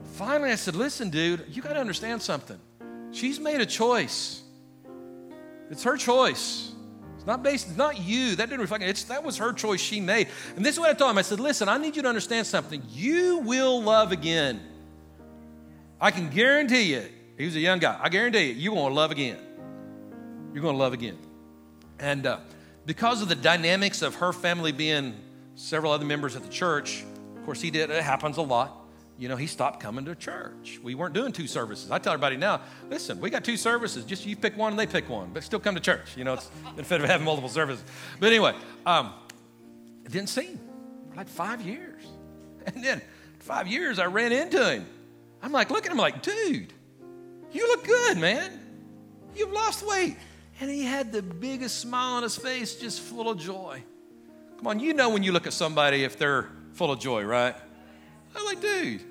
[0.03, 2.59] finally, I said, "Listen, dude, you got to understand something.
[3.13, 4.41] She's made a choice.
[5.71, 6.73] It's her choice.
[7.15, 7.69] It's not based.
[7.69, 8.35] It's not you.
[8.35, 8.83] That didn't reflect.
[8.83, 10.27] It's that was her choice she made.
[10.57, 11.17] And this is what I told him.
[11.17, 12.83] I said, "Listen, I need you to understand something.
[12.89, 14.59] You will love again.
[16.01, 17.05] I can guarantee you."
[17.37, 17.97] He was a young guy.
[18.01, 19.37] I guarantee you, you want to love again.
[20.51, 21.17] You're going to love again.
[21.99, 22.39] And uh,
[22.85, 25.15] because of the dynamics of her family being
[25.55, 27.03] several other members of the church,
[27.37, 28.81] of course, he did, it happens a lot.
[29.17, 30.79] You know, he stopped coming to church.
[30.83, 31.89] We weren't doing two services.
[31.89, 34.03] I tell everybody now, listen, we got two services.
[34.03, 36.17] Just you pick one and they pick one, but still come to church.
[36.17, 37.85] You know, it's instead of having multiple services.
[38.19, 38.55] But anyway,
[38.85, 39.13] um,
[40.03, 40.59] it didn't see him
[41.09, 42.03] for like five years.
[42.65, 42.99] And then
[43.37, 44.87] five years, I ran into him.
[45.39, 46.73] I'm like, look at him like, dude,
[47.51, 48.59] you look good, man.
[49.35, 50.17] You've lost weight.
[50.59, 53.83] And he had the biggest smile on his face, just full of joy.
[54.57, 57.55] Come on, you know when you look at somebody if they're full of joy, right?
[58.35, 59.01] I'm like, dude.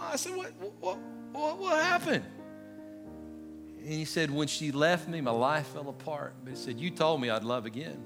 [0.00, 0.98] I said, what, what,
[1.32, 2.24] what, what happened?
[3.78, 6.34] And he said, when she left me, my life fell apart.
[6.44, 8.02] But he said, you told me I'd love again.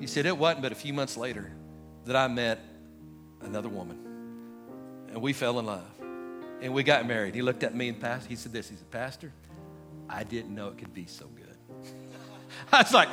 [0.00, 1.52] He said, it wasn't but a few months later
[2.06, 2.60] that I met
[3.42, 3.98] another woman.
[5.10, 5.84] And we fell in love.
[6.60, 7.34] And we got married.
[7.34, 8.26] He looked at me and passed.
[8.26, 8.68] He said this.
[8.68, 9.32] He said, Pastor,
[10.08, 11.37] I didn't know it could be so good.
[12.72, 13.08] I was like,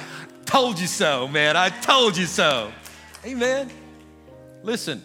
[0.45, 1.56] told you so, man.
[1.56, 2.72] I told you so.
[3.26, 3.70] Amen.
[4.64, 5.01] Listen,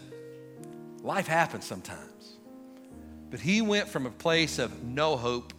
[1.03, 2.36] life happens sometimes.
[3.30, 5.53] But he went from a place of no hope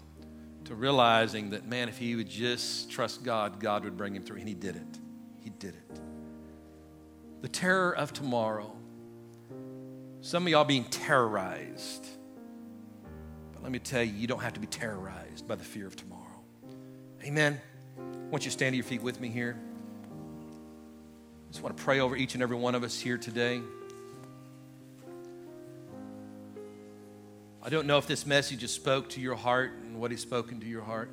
[0.65, 4.39] to realizing that, man, if he would just trust God, God would bring him through.
[4.39, 4.99] And he did it.
[5.39, 5.99] He did it.
[7.41, 8.75] The terror of tomorrow.
[10.19, 12.05] Some of y'all being terrorized.
[13.53, 15.95] But let me tell you, you don't have to be terrorized by the fear of
[15.95, 16.21] tomorrow.
[17.23, 17.59] Amen.
[18.31, 19.59] Want you to stand to your feet with me here.
[20.09, 23.61] I just want to pray over each and every one of us here today.
[27.61, 30.61] I don't know if this message just spoke to your heart and what He's spoken
[30.61, 31.11] to your heart.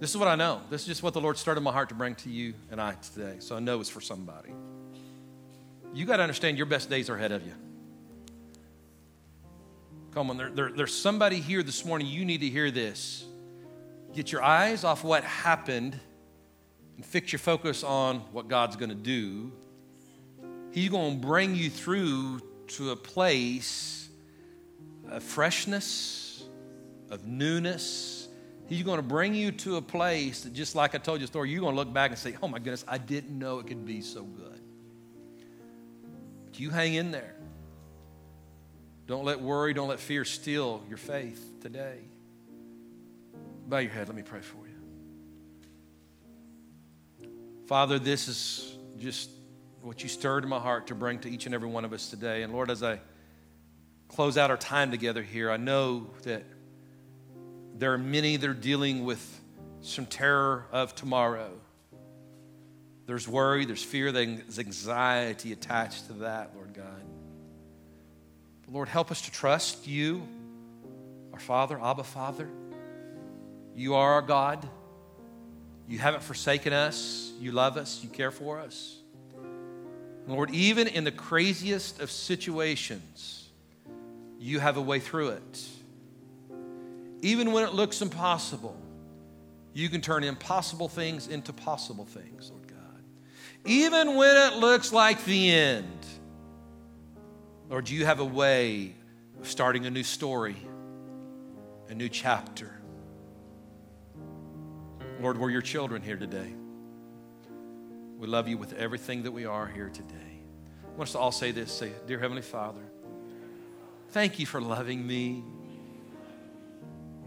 [0.00, 0.62] This is what I know.
[0.70, 2.94] This is just what the Lord started my heart to bring to you and I
[2.94, 3.36] today.
[3.40, 4.54] So I know it's for somebody.
[5.92, 7.52] You got to understand your best days are ahead of you.
[10.12, 12.06] Come on, there, there, there's somebody here this morning.
[12.06, 13.26] You need to hear this.
[14.14, 15.98] Get your eyes off what happened
[16.96, 19.52] and fix your focus on what God's going to do.
[20.70, 24.08] He's going to bring you through to a place
[25.08, 26.44] of freshness,
[27.10, 28.28] of newness.
[28.66, 31.26] He's going to bring you to a place that, just like I told you a
[31.26, 33.66] story, you're going to look back and say, oh my goodness, I didn't know it
[33.66, 34.60] could be so good.
[36.46, 37.34] But you hang in there.
[39.06, 41.98] Don't let worry, don't let fear steal your faith today.
[43.66, 44.72] Bow your head, let me pray for you.
[47.66, 49.30] Father, this is just
[49.80, 52.10] what you stirred in my heart to bring to each and every one of us
[52.10, 52.42] today.
[52.42, 53.00] And Lord, as I
[54.08, 56.44] close out our time together here, I know that
[57.74, 59.40] there are many that are dealing with
[59.80, 61.50] some terror of tomorrow.
[63.06, 67.02] There's worry, there's fear, there's anxiety attached to that, Lord God.
[68.64, 70.26] But Lord, help us to trust you,
[71.32, 72.48] our Father, Abba Father.
[73.74, 74.68] You are our God.
[75.88, 77.32] You haven't forsaken us.
[77.40, 78.00] You love us.
[78.02, 78.96] You care for us.
[80.26, 83.48] Lord, even in the craziest of situations,
[84.38, 85.60] you have a way through it.
[87.22, 88.76] Even when it looks impossible,
[89.72, 93.02] you can turn impossible things into possible things, Lord God.
[93.64, 96.06] Even when it looks like the end,
[97.70, 98.94] Lord, you have a way
[99.40, 100.56] of starting a new story,
[101.88, 102.71] a new chapter.
[105.22, 106.52] Lord, we're your children here today.
[108.18, 110.16] We love you with everything that we are here today.
[110.84, 112.80] I want us to all say this say, Dear Heavenly Father,
[114.08, 115.44] thank you for loving me.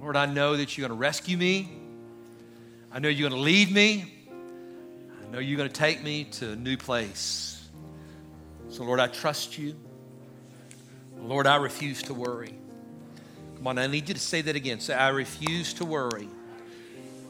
[0.02, 1.72] Lord, I know that you're going to rescue me.
[2.92, 4.14] I know you're going to lead me.
[5.26, 7.66] I know you're going to take me to a new place.
[8.68, 9.74] So, Lord, I trust you.
[11.18, 12.56] Lord, I refuse to worry.
[13.56, 14.82] Come on, I need you to say that again.
[14.82, 16.28] Say, I refuse to worry.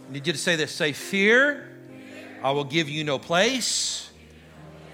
[0.07, 0.71] I need you to say this.
[0.71, 1.71] Say, fear
[2.45, 4.07] I will give you no place.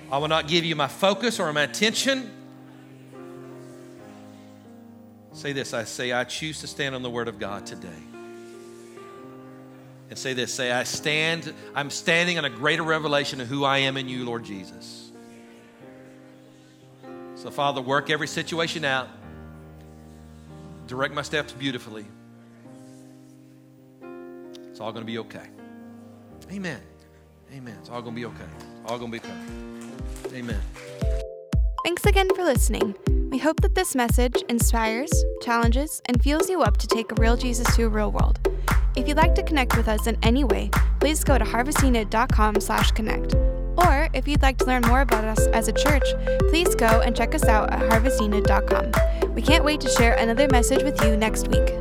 [0.09, 2.31] I will not give you my focus or my attention.
[5.33, 7.89] Say this I say, I choose to stand on the Word of God today.
[10.09, 13.79] And say this say, I stand, I'm standing on a greater revelation of who I
[13.79, 15.11] am in you, Lord Jesus.
[17.35, 19.09] So, Father, work every situation out,
[20.87, 22.05] direct my steps beautifully.
[24.71, 25.47] It's all going to be okay.
[26.51, 26.79] Amen.
[27.53, 27.75] Amen.
[27.79, 28.49] It's all going to be okay.
[28.85, 30.37] All going to be okay.
[30.37, 30.61] Amen.
[31.83, 32.95] Thanks again for listening.
[33.29, 35.11] We hope that this message inspires,
[35.41, 38.39] challenges, and fuels you up to take a real Jesus to a real world.
[38.95, 40.69] If you'd like to connect with us in any way,
[40.99, 43.35] please go to harvestina.com slash connect.
[43.77, 46.03] Or if you'd like to learn more about us as a church,
[46.49, 49.33] please go and check us out at harvestina.com.
[49.33, 51.80] We can't wait to share another message with you next week.